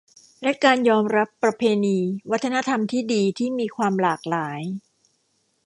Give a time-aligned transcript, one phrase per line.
[0.41, 1.99] และการยอมรับประเพณี
[2.31, 4.61] วัฒนธรรมที่ดีที่มีความหลากหลาย